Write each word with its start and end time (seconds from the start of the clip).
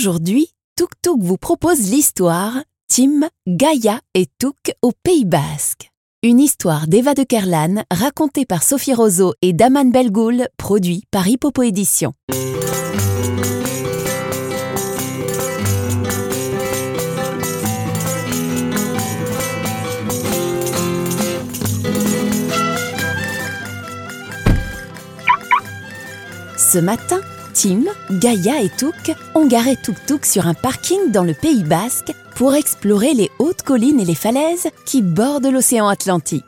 Aujourd'hui, 0.00 0.48
Tuk 0.78 0.88
Tuk 1.02 1.18
vous 1.20 1.36
propose 1.36 1.90
l'histoire 1.90 2.54
Tim, 2.88 3.28
Gaïa 3.46 4.00
et 4.14 4.28
Tuk 4.38 4.72
au 4.80 4.92
Pays 5.02 5.26
Basque. 5.26 5.90
Une 6.22 6.40
histoire 6.40 6.86
d'Eva 6.86 7.12
de 7.12 7.22
Kerlan 7.22 7.82
racontée 7.90 8.46
par 8.46 8.62
Sophie 8.62 8.94
Roseau 8.94 9.34
et 9.42 9.52
Daman 9.52 9.92
Belgoul, 9.92 10.48
produit 10.56 11.04
par 11.10 11.28
Hippopo 11.28 11.62
Édition. 11.62 12.14
Ce 26.56 26.78
matin, 26.78 27.20
Tim, 27.60 27.82
Gaïa 28.10 28.62
et 28.62 28.70
Touk 28.70 29.14
ont 29.34 29.46
garé 29.46 29.76
Tuk 29.76 29.94
Tuk 30.06 30.24
sur 30.24 30.46
un 30.46 30.54
parking 30.54 31.10
dans 31.12 31.24
le 31.24 31.34
Pays 31.34 31.62
Basque 31.62 32.10
pour 32.34 32.54
explorer 32.54 33.12
les 33.12 33.30
hautes 33.38 33.60
collines 33.60 34.00
et 34.00 34.06
les 34.06 34.14
falaises 34.14 34.68
qui 34.86 35.02
bordent 35.02 35.44
l'océan 35.44 35.86
Atlantique. 35.86 36.42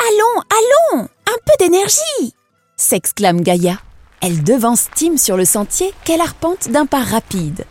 Allons, 0.00 0.42
allons 0.50 1.02
Un 1.04 1.38
peu 1.44 1.64
d'énergie 1.64 2.34
s'exclame 2.76 3.42
Gaïa. 3.42 3.78
Elle 4.20 4.42
devance 4.42 4.88
Tim 4.96 5.18
sur 5.18 5.36
le 5.36 5.44
sentier 5.44 5.92
qu'elle 6.02 6.20
arpente 6.20 6.68
d'un 6.68 6.86
pas 6.86 7.04
rapide. 7.04 7.64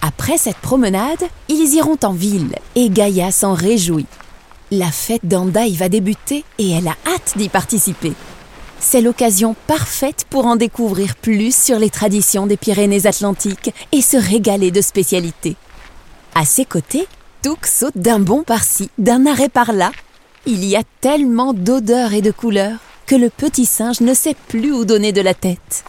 Après 0.00 0.38
cette 0.38 0.56
promenade, 0.56 1.24
ils 1.50 1.74
iront 1.74 1.98
en 2.04 2.14
ville 2.14 2.54
et 2.74 2.88
Gaïa 2.88 3.32
s'en 3.32 3.52
réjouit. 3.52 4.06
La 4.70 4.90
fête 4.90 5.26
d'Andaï 5.26 5.76
va 5.76 5.90
débuter 5.90 6.46
et 6.56 6.70
elle 6.70 6.88
a 6.88 6.96
hâte 7.06 7.36
d'y 7.36 7.50
participer. 7.50 8.14
C'est 8.80 9.00
l'occasion 9.00 9.56
parfaite 9.66 10.24
pour 10.30 10.46
en 10.46 10.56
découvrir 10.56 11.16
plus 11.16 11.54
sur 11.54 11.78
les 11.78 11.90
traditions 11.90 12.46
des 12.46 12.56
Pyrénées-Atlantiques 12.56 13.74
et 13.92 14.00
se 14.00 14.16
régaler 14.16 14.70
de 14.70 14.80
spécialités. 14.80 15.56
À 16.34 16.44
ses 16.44 16.64
côtés, 16.64 17.06
Touk 17.42 17.66
saute 17.66 17.96
d'un 17.98 18.20
bond 18.20 18.44
par-ci, 18.44 18.90
d'un 18.98 19.26
arrêt 19.26 19.48
par-là. 19.48 19.90
Il 20.46 20.64
y 20.64 20.76
a 20.76 20.82
tellement 21.00 21.52
d'odeurs 21.52 22.14
et 22.14 22.22
de 22.22 22.30
couleurs 22.30 22.78
que 23.06 23.16
le 23.16 23.30
petit 23.30 23.66
singe 23.66 24.00
ne 24.00 24.14
sait 24.14 24.36
plus 24.48 24.72
où 24.72 24.84
donner 24.84 25.12
de 25.12 25.20
la 25.20 25.34
tête. 25.34 25.84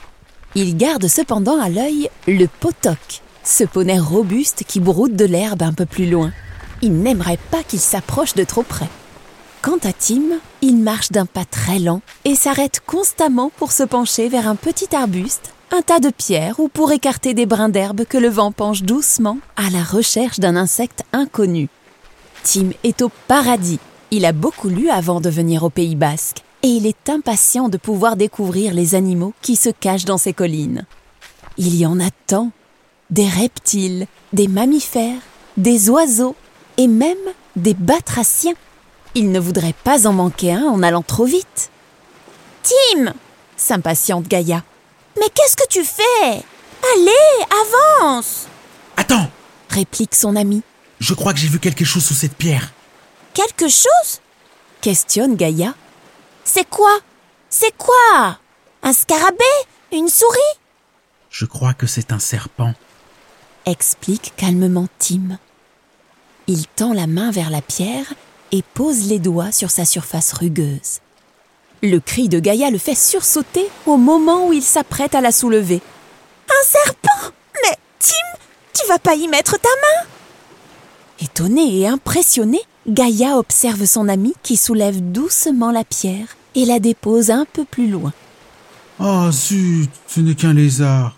Il 0.56 0.76
garde 0.76 1.08
cependant 1.08 1.62
à 1.62 1.70
l'œil 1.70 2.10
le 2.28 2.48
potoc, 2.48 3.22
ce 3.44 3.64
poney 3.64 4.00
robuste 4.00 4.64
qui 4.68 4.80
broute 4.80 5.16
de 5.16 5.26
l'herbe 5.26 5.62
un 5.62 5.74
peu 5.74 5.86
plus 5.86 6.10
loin. 6.10 6.32
Il 6.82 6.94
n'aimerait 6.94 7.40
pas 7.52 7.62
qu'il 7.62 7.80
s'approche 7.80 8.34
de 8.34 8.44
trop 8.44 8.64
près. 8.64 8.90
Quant 9.62 9.78
à 9.84 9.92
Tim, 9.92 10.40
il 10.62 10.78
marche 10.78 11.12
d'un 11.12 11.26
pas 11.26 11.44
très 11.44 11.80
lent 11.80 12.02
et 12.24 12.36
s'arrête 12.36 12.82
constamment 12.86 13.52
pour 13.58 13.74
se 13.74 13.84
pencher 13.84 14.30
vers 14.30 14.48
un 14.48 14.56
petit 14.56 14.96
arbuste, 14.96 15.54
un 15.72 15.82
tas 15.82 16.00
de 16.00 16.12
pierres 16.12 16.62
ou 16.62 16.70
pour 16.70 16.94
écarter 16.94 17.34
des 17.34 17.46
brins 17.46 17.68
d'herbe 17.68 18.06
que 18.06 18.18
le 18.18 18.30
vent 18.30 18.54
penche 18.54 18.84
doucement 18.84 19.38
à 19.58 19.70
la 19.70 19.84
recherche 19.84 20.40
d'un 20.40 20.56
insecte 20.56 21.04
inconnu. 21.12 21.68
Tim 22.44 22.70
est 22.86 23.02
au 23.02 23.12
paradis. 23.28 23.80
Il 24.12 24.26
a 24.26 24.32
beaucoup 24.32 24.70
lu 24.70 24.90
avant 24.90 25.20
de 25.20 25.30
venir 25.30 25.64
au 25.64 25.70
Pays 25.70 25.98
basque 25.98 26.42
et 26.64 26.70
il 26.70 26.88
est 26.88 27.10
impatient 27.10 27.68
de 27.68 27.78
pouvoir 27.78 28.16
découvrir 28.16 28.74
les 28.74 28.96
animaux 28.96 29.34
qui 29.42 29.58
se 29.58 29.70
cachent 29.70 30.06
dans 30.06 30.18
ces 30.18 30.34
collines. 30.34 30.86
Il 31.58 31.76
y 31.76 31.86
en 31.86 32.00
a 32.00 32.12
tant 32.28 32.52
des 33.10 33.28
reptiles, 33.28 34.08
des 34.32 34.48
mammifères, 34.48 35.22
des 35.58 35.90
oiseaux 35.90 36.36
et 36.78 36.88
même 36.88 37.18
des 37.58 37.74
batraciens. 37.74 38.54
Il 39.16 39.32
ne 39.32 39.40
voudrait 39.40 39.74
pas 39.84 40.08
en 40.08 40.14
manquer 40.14 40.54
un 40.54 40.64
en 40.64 40.84
allant 40.84 41.02
trop 41.02 41.26
vite. 41.26 41.72
Tim 42.64 43.14
s'impatiente 43.58 44.28
Gaïa. 44.28 44.64
Mais 45.20 45.28
qu'est-ce 45.34 45.56
que 45.58 45.68
tu 45.68 45.84
fais? 45.84 46.44
Allez, 46.94 47.46
avance 47.52 48.48
Attends 48.96 49.30
réplique 49.70 50.16
son 50.16 50.36
ami. 50.36 50.64
Je 51.00 51.14
crois 51.14 51.34
que 51.34 51.40
j'ai 51.40 51.48
vu 51.48 51.60
quelque 51.60 51.86
chose 51.86 52.04
sous 52.04 52.14
cette 52.14 52.36
pierre. 52.36 52.72
Quelque 53.34 53.68
chose? 53.68 54.22
questionne 54.82 55.36
Gaïa. 55.36 55.74
C'est 56.44 56.68
quoi? 56.70 57.00
C'est 57.50 57.76
quoi? 57.78 58.40
Un 58.82 58.94
scarabée? 58.94 59.38
Une 59.92 60.08
souris? 60.08 60.60
Je 61.30 61.46
crois 61.46 61.74
que 61.74 61.86
c'est 61.88 62.12
un 62.12 62.20
serpent. 62.20 62.74
Explique 63.66 64.34
calmement 64.38 64.88
Tim. 65.00 65.38
Il 66.48 66.66
tend 66.68 66.94
la 66.94 67.08
main 67.08 67.32
vers 67.32 67.50
la 67.50 67.62
pierre 67.62 68.14
et 68.52 68.64
pose 68.74 69.08
les 69.08 69.20
doigts 69.20 69.52
sur 69.52 69.72
sa 69.72 69.86
surface 69.86 70.34
rugueuse. 70.34 71.00
Le 71.82 72.00
cri 72.00 72.28
de 72.28 72.40
Gaïa 72.40 72.70
le 72.70 72.78
fait 72.78 72.96
sursauter 72.96 73.68
au 73.86 73.98
moment 73.98 74.48
où 74.48 74.54
il 74.54 74.64
s'apprête 74.64 75.16
à 75.16 75.22
la 75.22 75.32
soulever. 75.32 75.82
Un 76.50 76.68
serpent 76.68 77.34
Mais 77.64 77.78
Tim, 78.00 78.40
tu 78.74 78.88
vas 78.88 79.00
pas 79.00 79.16
y 79.16 79.28
mettre 79.28 79.54
ta 79.54 79.70
main 79.70 80.08
Étonné 81.22 81.80
et 81.80 81.88
impressionné, 81.88 82.60
Gaïa 82.88 83.38
observe 83.38 83.86
son 83.86 84.10
ami 84.10 84.34
qui 84.44 84.58
soulève 84.58 85.00
doucement 85.12 85.72
la 85.72 85.84
pierre 85.84 86.38
et 86.56 86.66
la 86.66 86.80
dépose 86.80 87.30
un 87.30 87.46
peu 87.46 87.66
plus 87.66 87.88
loin. 87.88 88.14
Oh 89.00 89.30
zut, 89.32 89.90
ce 90.08 90.20
n'est 90.20 90.36
qu'un 90.36 90.54
lézard. 90.54 91.18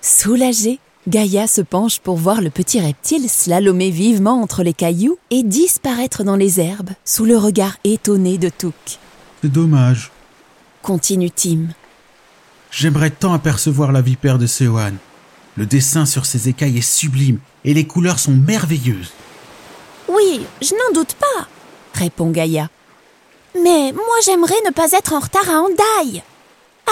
Soulagé, 0.00 0.78
Gaïa 1.08 1.46
se 1.46 1.62
penche 1.62 1.98
pour 1.98 2.16
voir 2.16 2.42
le 2.42 2.50
petit 2.50 2.78
reptile 2.78 3.30
slalomer 3.30 3.90
vivement 3.90 4.42
entre 4.42 4.62
les 4.62 4.74
cailloux 4.74 5.18
et 5.30 5.42
disparaître 5.42 6.24
dans 6.24 6.36
les 6.36 6.60
herbes 6.60 6.90
sous 7.06 7.24
le 7.24 7.38
regard 7.38 7.78
étonné 7.84 8.36
de 8.36 8.50
Touk. 8.50 8.74
C'est 9.40 9.50
dommage. 9.50 10.10
Continue 10.82 11.30
Tim. 11.30 11.68
J'aimerais 12.70 13.10
tant 13.10 13.32
apercevoir 13.32 13.92
la 13.92 14.02
vipère 14.02 14.38
de 14.38 14.46
Seoane. 14.46 14.98
Le 15.56 15.64
dessin 15.64 16.04
sur 16.04 16.26
ses 16.26 16.50
écailles 16.50 16.78
est 16.78 16.82
sublime 16.82 17.38
et 17.64 17.72
les 17.72 17.86
couleurs 17.86 18.18
sont 18.18 18.36
merveilleuses. 18.36 19.12
Oui, 20.06 20.42
je 20.60 20.74
n'en 20.74 20.92
doute 20.94 21.14
pas, 21.14 21.48
répond 21.94 22.30
Gaïa. 22.30 22.68
Mais 23.54 23.92
moi 23.92 24.16
j'aimerais 24.22 24.60
ne 24.66 24.70
pas 24.70 24.92
être 24.92 25.14
en 25.14 25.20
retard 25.20 25.48
à 25.48 25.60
Handaï. 25.60 26.22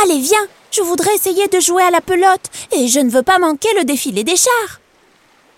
Allez, 0.03 0.21
viens, 0.21 0.47
je 0.71 0.83
voudrais 0.83 1.15
essayer 1.15 1.49
de 1.49 1.61
jouer 1.61 1.83
à 1.83 1.91
la 1.91 2.01
pelote 2.01 2.51
et 2.73 2.89
je 2.89 3.01
ne 3.01 3.11
veux 3.11 3.23
pas 3.23 3.39
manquer 3.39 3.69
le 3.79 3.85
défilé 3.85 4.25
des 4.25 4.37
chars. 4.37 4.81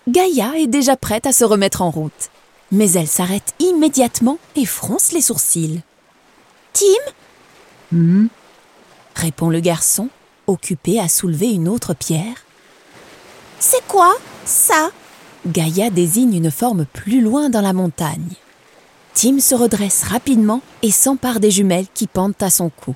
Gaïa 0.07 0.53
est 0.57 0.67
déjà 0.67 0.95
prête 0.95 1.25
à 1.25 1.31
se 1.31 1.43
remettre 1.43 1.81
en 1.81 1.91
route. 1.91 2.29
Mais 2.71 2.91
elle 2.93 3.07
s'arrête 3.07 3.53
immédiatement 3.59 4.39
et 4.55 4.65
fronce 4.65 5.11
les 5.11 5.21
sourcils. 5.21 5.81
Tim? 6.73 7.11
Hmm? 7.91 8.27
répond 9.15 9.49
le 9.49 9.59
garçon, 9.59 10.07
occupé 10.47 10.99
à 10.99 11.09
soulever 11.09 11.51
une 11.51 11.67
autre 11.67 11.93
pierre. 11.93 12.45
C'est 13.59 13.85
quoi 13.87 14.13
ça? 14.45 14.91
Gaïa 15.45 15.89
désigne 15.89 16.35
une 16.35 16.51
forme 16.51 16.85
plus 16.85 17.21
loin 17.21 17.49
dans 17.49 17.61
la 17.61 17.73
montagne. 17.73 18.33
Tim 19.13 19.39
se 19.39 19.53
redresse 19.53 20.03
rapidement 20.03 20.61
et 20.81 20.91
s'empare 20.91 21.39
des 21.39 21.51
jumelles 21.51 21.87
qui 21.93 22.07
pendent 22.07 22.33
à 22.41 22.49
son 22.49 22.69
cou. 22.69 22.95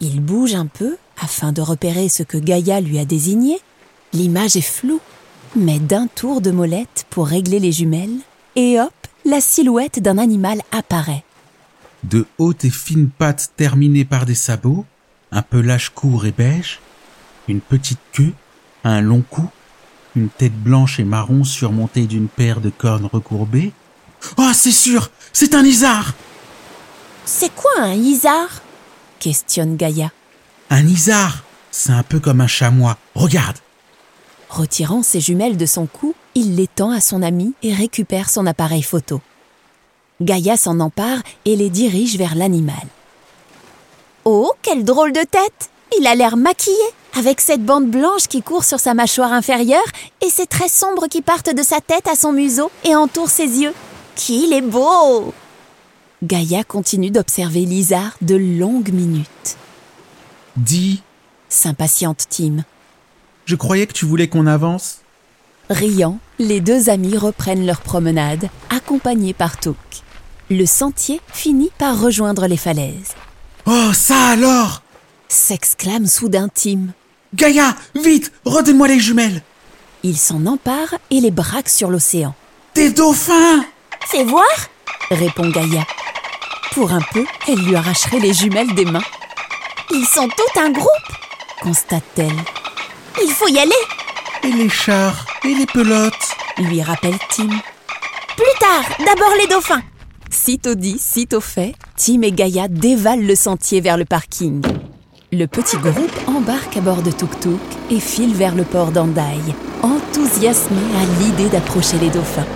Il 0.00 0.20
bouge 0.20 0.54
un 0.54 0.66
peu 0.66 0.96
afin 1.20 1.52
de 1.52 1.60
repérer 1.60 2.08
ce 2.08 2.22
que 2.22 2.38
Gaïa 2.38 2.80
lui 2.80 2.98
a 2.98 3.04
désigné. 3.04 3.58
L'image 4.14 4.56
est 4.56 4.62
floue, 4.62 5.00
mais 5.54 5.78
d'un 5.78 6.06
tour 6.06 6.40
de 6.40 6.50
molette 6.50 7.06
pour 7.10 7.26
régler 7.26 7.60
les 7.60 7.70
jumelles, 7.70 8.18
et 8.56 8.80
hop, 8.80 8.92
la 9.26 9.40
silhouette 9.42 10.00
d'un 10.00 10.16
animal 10.16 10.62
apparaît. 10.72 11.24
De 12.04 12.26
hautes 12.38 12.64
et 12.64 12.70
fines 12.70 13.10
pattes 13.10 13.52
terminées 13.56 14.06
par 14.06 14.24
des 14.24 14.34
sabots, 14.34 14.86
un 15.32 15.42
pelage 15.42 15.90
court 15.90 16.24
et 16.24 16.32
beige, 16.32 16.80
une 17.46 17.60
petite 17.60 18.00
queue, 18.12 18.32
un 18.84 19.02
long 19.02 19.22
cou, 19.28 19.46
une 20.16 20.30
tête 20.30 20.56
blanche 20.56 20.98
et 20.98 21.04
marron 21.04 21.44
surmontée 21.44 22.06
d'une 22.06 22.28
paire 22.28 22.62
de 22.62 22.70
cornes 22.70 23.08
recourbées. 23.12 23.72
Oh, 24.38 24.50
c'est 24.54 24.72
sûr, 24.72 25.10
c'est 25.32 25.54
un 25.54 25.64
isard 25.64 26.14
C'est 27.26 27.54
quoi 27.54 27.72
un 27.80 27.92
isard? 27.92 28.62
Questionne 29.20 29.76
Gaïa. 29.76 30.10
Un 30.70 30.86
isard 30.86 31.44
C'est 31.70 31.92
un 31.92 32.02
peu 32.02 32.18
comme 32.18 32.40
un 32.40 32.48
chamois. 32.48 32.96
Regarde 33.14 33.58
Retirant 34.48 35.04
ses 35.04 35.20
jumelles 35.20 35.56
de 35.56 35.66
son 35.66 35.86
cou, 35.86 36.14
il 36.34 36.56
les 36.56 36.66
tend 36.66 36.90
à 36.90 37.00
son 37.00 37.22
ami 37.22 37.54
et 37.62 37.72
récupère 37.72 38.28
son 38.28 38.46
appareil 38.46 38.82
photo. 38.82 39.20
Gaïa 40.20 40.56
s'en 40.56 40.80
empare 40.80 41.20
et 41.44 41.54
les 41.54 41.70
dirige 41.70 42.16
vers 42.16 42.34
l'animal. 42.34 42.74
Oh, 44.24 44.52
quelle 44.62 44.84
drôle 44.84 45.12
de 45.12 45.20
tête 45.20 45.70
Il 45.98 46.06
a 46.06 46.14
l'air 46.14 46.36
maquillé, 46.36 46.76
avec 47.16 47.40
cette 47.40 47.64
bande 47.64 47.86
blanche 47.86 48.26
qui 48.28 48.42
court 48.42 48.64
sur 48.64 48.80
sa 48.80 48.94
mâchoire 48.94 49.32
inférieure 49.32 49.86
et 50.20 50.28
ces 50.28 50.46
traits 50.46 50.70
sombres 50.70 51.06
qui 51.06 51.22
partent 51.22 51.54
de 51.54 51.62
sa 51.62 51.80
tête 51.80 52.08
à 52.08 52.16
son 52.16 52.32
museau 52.32 52.70
et 52.84 52.94
entourent 52.94 53.30
ses 53.30 53.60
yeux. 53.60 53.74
Qu'il 54.16 54.52
est 54.52 54.60
beau 54.60 55.32
Gaïa 56.22 56.64
continue 56.64 57.10
d'observer 57.10 57.60
l'isard 57.64 58.16
de 58.20 58.36
longues 58.36 58.92
minutes. 58.92 59.56
Dis, 60.56 61.02
S'impatiente 61.48 62.26
Tim. 62.28 62.64
je 63.46 63.56
croyais 63.56 63.86
que 63.86 63.92
tu 63.92 64.04
voulais 64.04 64.28
qu'on 64.28 64.46
avance. 64.46 64.98
Riant, 65.70 66.18
les 66.38 66.60
deux 66.60 66.90
amis 66.90 67.16
reprennent 67.16 67.66
leur 67.66 67.80
promenade, 67.80 68.48
accompagnés 68.68 69.32
par 69.34 69.58
Touk. 69.58 69.76
Le 70.50 70.66
sentier 70.66 71.20
finit 71.32 71.70
par 71.78 71.98
rejoindre 72.00 72.46
les 72.46 72.56
falaises. 72.56 73.14
Oh, 73.66 73.90
ça 73.92 74.28
alors 74.28 74.82
S'exclame 75.28 76.06
soudain 76.06 76.48
Tim. 76.52 76.88
Gaïa, 77.34 77.74
vite, 77.94 78.32
redonne-moi 78.44 78.88
les 78.88 79.00
jumelles 79.00 79.42
Il 80.02 80.16
s'en 80.18 80.44
empare 80.46 80.94
et 81.10 81.20
les 81.20 81.30
braque 81.30 81.68
sur 81.68 81.88
l'océan. 81.88 82.34
Des 82.74 82.90
dauphins 82.90 83.64
Fais 84.06 84.24
voir 84.24 84.44
répond 85.10 85.48
Gaïa. 85.50 85.84
Pour 86.72 86.92
un 86.92 87.00
peu, 87.12 87.24
elle 87.48 87.58
lui 87.58 87.74
arracherait 87.74 88.20
les 88.20 88.32
jumelles 88.32 88.74
des 88.74 88.84
mains, 88.84 89.02
Ils 89.90 90.06
sont 90.06 90.28
tout 90.28 90.60
un 90.60 90.70
groupe 90.70 90.88
constate-t-elle. 91.60 92.36
Il 93.22 93.30
faut 93.30 93.48
y 93.48 93.58
aller 93.58 93.70
Et 94.44 94.52
les 94.52 94.68
chars 94.68 95.26
Et 95.44 95.54
les 95.54 95.66
pelotes? 95.66 96.14
Lui 96.58 96.82
rappelle 96.82 97.18
Tim. 97.30 97.48
Plus 97.48 98.58
tard 98.58 98.84
D'abord 98.98 99.34
les 99.38 99.46
dauphins 99.46 99.82
Sitôt 100.30 100.74
dit, 100.74 100.98
sitôt 100.98 101.40
fait, 101.40 101.74
Tim 101.96 102.22
et 102.22 102.32
Gaïa 102.32 102.68
dévalent 102.68 103.26
le 103.26 103.34
sentier 103.34 103.80
vers 103.80 103.96
le 103.96 104.04
parking. 104.04 104.62
Le 105.32 105.46
petit 105.46 105.76
groupe 105.76 106.12
embarque 106.26 106.76
à 106.76 106.80
bord 106.80 107.02
de 107.02 107.10
Tuk-Tuk 107.10 107.60
et 107.90 108.00
file 108.00 108.34
vers 108.34 108.54
le 108.54 108.64
port 108.64 108.92
d'Andaï, 108.92 109.40
enthousiasmé 109.82 110.80
à 110.96 111.20
l'idée 111.20 111.48
d'approcher 111.48 111.98
les 111.98 112.10
dauphins. 112.10 112.46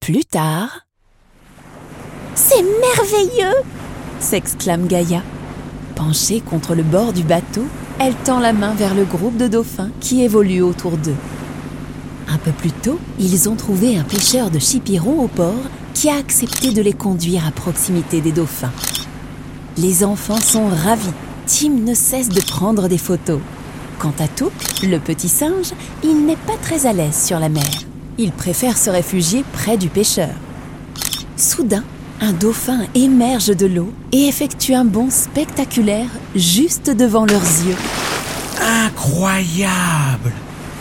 Plus 0.00 0.24
tard, 0.24 0.86
C'est 2.34 2.62
merveilleux 2.62 3.62
s'exclame 4.20 4.86
Gaïa. 4.86 5.22
Penchée 5.96 6.40
contre 6.40 6.74
le 6.74 6.82
bord 6.82 7.12
du 7.12 7.22
bateau, 7.22 7.64
elle 7.98 8.14
tend 8.14 8.38
la 8.38 8.52
main 8.52 8.74
vers 8.74 8.94
le 8.94 9.04
groupe 9.04 9.36
de 9.36 9.48
dauphins 9.48 9.90
qui 10.00 10.22
évolue 10.22 10.62
autour 10.62 10.96
d'eux. 10.96 11.16
Un 12.28 12.38
peu 12.38 12.52
plus 12.52 12.70
tôt, 12.70 12.98
ils 13.18 13.48
ont 13.48 13.56
trouvé 13.56 13.98
un 13.98 14.04
pêcheur 14.04 14.50
de 14.50 14.58
chipiron 14.58 15.20
au 15.20 15.28
port 15.28 15.62
qui 15.94 16.08
a 16.08 16.16
accepté 16.16 16.72
de 16.72 16.80
les 16.80 16.92
conduire 16.92 17.46
à 17.46 17.50
proximité 17.50 18.20
des 18.20 18.32
dauphins. 18.32 18.72
Les 19.76 20.04
enfants 20.04 20.40
sont 20.40 20.68
ravis. 20.68 21.10
Tim 21.46 21.70
ne 21.70 21.94
cesse 21.94 22.28
de 22.28 22.40
prendre 22.40 22.88
des 22.88 22.98
photos. 22.98 23.40
Quant 23.98 24.14
à 24.20 24.28
Touk, 24.28 24.52
le 24.82 24.98
petit 24.98 25.28
singe, 25.28 25.72
il 26.04 26.24
n'est 26.24 26.36
pas 26.36 26.56
très 26.62 26.86
à 26.86 26.92
l'aise 26.92 27.20
sur 27.26 27.40
la 27.40 27.48
mer. 27.48 27.68
Il 28.16 28.30
préfère 28.30 28.78
se 28.78 28.88
réfugier 28.88 29.44
près 29.52 29.76
du 29.76 29.88
pêcheur. 29.88 30.30
Soudain, 31.36 31.84
un 32.20 32.32
dauphin 32.32 32.80
émerge 32.94 33.56
de 33.56 33.66
l'eau 33.66 33.92
et 34.12 34.28
effectue 34.28 34.74
un 34.74 34.84
bond 34.84 35.10
spectaculaire 35.10 36.08
juste 36.34 36.90
devant 36.90 37.24
leurs 37.24 37.40
yeux. 37.40 37.76
Incroyable 38.62 40.32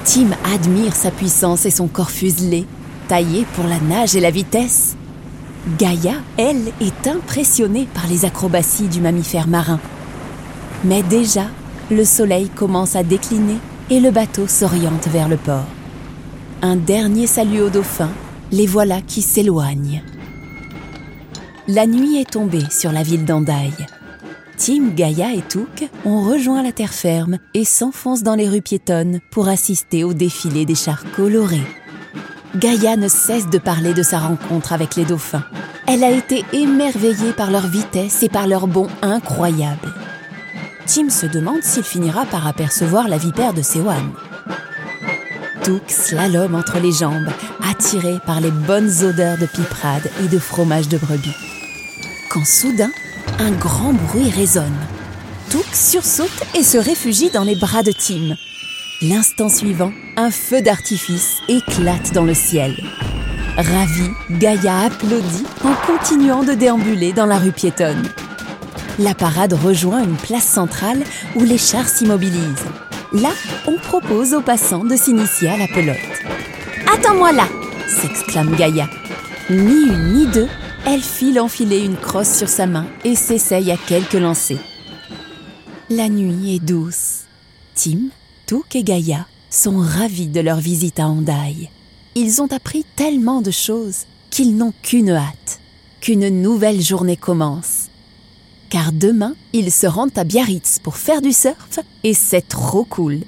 Tim 0.03 0.29
admire 0.53 0.95
sa 0.95 1.11
puissance 1.11 1.65
et 1.65 1.71
son 1.71 1.87
corps 1.87 2.11
fuselé, 2.11 2.65
taillé 3.07 3.45
pour 3.53 3.65
la 3.65 3.79
nage 3.79 4.15
et 4.15 4.19
la 4.19 4.31
vitesse. 4.31 4.95
Gaïa, 5.77 6.13
elle, 6.37 6.71
est 6.81 7.07
impressionnée 7.07 7.87
par 7.93 8.07
les 8.07 8.25
acrobaties 8.25 8.87
du 8.87 9.01
mammifère 9.01 9.47
marin. 9.47 9.79
Mais 10.83 11.03
déjà, 11.03 11.45
le 11.91 12.05
soleil 12.05 12.49
commence 12.49 12.95
à 12.95 13.03
décliner 13.03 13.57
et 13.89 13.99
le 13.99 14.11
bateau 14.11 14.47
s'oriente 14.47 15.07
vers 15.07 15.29
le 15.29 15.37
port. 15.37 15.65
Un 16.61 16.75
dernier 16.75 17.27
salut 17.27 17.61
aux 17.61 17.69
dauphins, 17.69 18.11
les 18.51 18.65
voilà 18.65 19.01
qui 19.01 19.21
s'éloignent. 19.21 20.01
La 21.71 21.85
nuit 21.85 22.19
est 22.19 22.31
tombée 22.31 22.65
sur 22.71 22.91
la 22.91 23.03
ville 23.03 23.25
d'Andaï. 23.25 23.71
Tim, 24.57 24.87
Gaïa 24.95 25.35
et 25.35 25.43
Touk 25.43 25.87
ont 26.03 26.23
rejoint 26.23 26.63
la 26.63 26.71
terre 26.71 26.95
ferme 26.95 27.37
et 27.53 27.63
s'enfoncent 27.63 28.23
dans 28.23 28.33
les 28.33 28.49
rues 28.49 28.63
piétonnes 28.63 29.19
pour 29.29 29.49
assister 29.49 30.03
au 30.03 30.13
défilé 30.15 30.65
des 30.65 30.73
chars 30.73 31.03
colorés. 31.15 31.61
Gaïa 32.55 32.97
ne 32.97 33.07
cesse 33.07 33.51
de 33.51 33.59
parler 33.59 33.93
de 33.93 34.01
sa 34.01 34.17
rencontre 34.17 34.73
avec 34.73 34.95
les 34.95 35.05
dauphins. 35.05 35.43
Elle 35.85 36.03
a 36.03 36.09
été 36.09 36.43
émerveillée 36.53 37.33
par 37.33 37.51
leur 37.51 37.67
vitesse 37.67 38.23
et 38.23 38.29
par 38.29 38.47
leur 38.47 38.65
bond 38.65 38.87
incroyable. 39.03 39.93
Tim 40.87 41.09
se 41.11 41.27
demande 41.27 41.61
s'il 41.61 41.83
finira 41.83 42.25
par 42.25 42.47
apercevoir 42.47 43.07
la 43.07 43.19
vipère 43.19 43.53
de 43.53 43.61
Sewan. 43.61 44.09
Touk 45.61 45.83
slalom 45.87 46.55
entre 46.55 46.79
les 46.79 46.93
jambes, 46.93 47.29
attiré 47.69 48.17
par 48.25 48.41
les 48.41 48.49
bonnes 48.49 48.89
odeurs 49.03 49.37
de 49.37 49.45
piperade 49.45 50.09
et 50.23 50.27
de 50.29 50.39
fromage 50.39 50.89
de 50.89 50.97
brebis. 50.97 51.48
Quand 52.29 52.45
soudain, 52.45 52.91
un 53.39 53.51
grand 53.51 53.91
bruit 53.93 54.29
résonne. 54.29 54.77
Touk 55.49 55.65
sursaute 55.73 56.43
et 56.55 56.61
se 56.61 56.77
réfugie 56.77 57.31
dans 57.31 57.43
les 57.43 57.55
bras 57.55 57.81
de 57.81 57.91
Tim. 57.91 58.35
L'instant 59.01 59.49
suivant, 59.49 59.91
un 60.15 60.29
feu 60.29 60.61
d'artifice 60.61 61.39
éclate 61.47 62.13
dans 62.13 62.25
le 62.25 62.35
ciel. 62.35 62.75
Ravi, 63.57 64.09
Gaïa 64.29 64.81
applaudit 64.85 65.45
en 65.63 65.73
continuant 65.87 66.43
de 66.43 66.53
déambuler 66.53 67.13
dans 67.13 67.25
la 67.25 67.39
rue 67.39 67.51
piétonne. 67.51 68.07
La 68.99 69.15
parade 69.15 69.53
rejoint 69.53 70.03
une 70.03 70.15
place 70.15 70.47
centrale 70.47 71.03
où 71.35 71.43
les 71.43 71.57
chars 71.57 71.89
s'immobilisent. 71.89 72.67
Là, 73.11 73.31
on 73.65 73.77
propose 73.77 74.35
aux 74.35 74.41
passants 74.41 74.85
de 74.85 74.95
s'initier 74.95 75.49
à 75.49 75.57
la 75.57 75.67
pelote. 75.67 75.97
Attends-moi 76.93 77.31
là 77.31 77.47
s'exclame 77.89 78.55
Gaïa. 78.55 78.87
Ni 79.49 79.87
une 79.87 80.13
ni 80.13 80.27
deux, 80.27 80.47
elle 80.85 81.01
file 81.01 81.39
enfiler 81.39 81.79
une 81.79 81.97
crosse 81.97 82.35
sur 82.37 82.49
sa 82.49 82.65
main 82.65 82.87
et 83.03 83.15
s'essaye 83.15 83.71
à 83.71 83.77
quelques 83.77 84.13
lancers. 84.13 84.63
La 85.89 86.09
nuit 86.09 86.55
est 86.55 86.59
douce. 86.59 87.21
Tim, 87.75 88.09
Touk 88.45 88.75
et 88.75 88.83
Gaïa 88.83 89.25
sont 89.49 89.79
ravis 89.79 90.27
de 90.27 90.39
leur 90.39 90.59
visite 90.59 90.99
à 90.99 91.07
Andaï. 91.07 91.69
Ils 92.15 92.41
ont 92.41 92.51
appris 92.51 92.85
tellement 92.95 93.41
de 93.41 93.51
choses 93.51 94.05
qu'ils 94.29 94.55
n'ont 94.55 94.73
qu'une 94.81 95.11
hâte, 95.11 95.59
qu'une 96.01 96.29
nouvelle 96.41 96.81
journée 96.81 97.17
commence. 97.17 97.87
Car 98.69 98.91
demain, 98.91 99.35
ils 99.53 99.71
se 99.71 99.87
rendent 99.87 100.17
à 100.17 100.23
Biarritz 100.23 100.79
pour 100.79 100.97
faire 100.97 101.21
du 101.21 101.33
surf 101.33 101.79
et 102.03 102.13
c'est 102.13 102.47
trop 102.47 102.83
cool. 102.83 103.21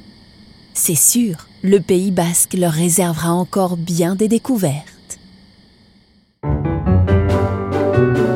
C'est 0.73 0.95
sûr, 0.95 1.47
le 1.63 1.79
Pays 1.79 2.11
basque 2.11 2.53
leur 2.53 2.73
réservera 2.73 3.33
encore 3.33 3.77
bien 3.77 4.15
des 4.15 4.27
découvertes. 4.27 4.90
Thank 8.01 8.17
you. 8.17 8.30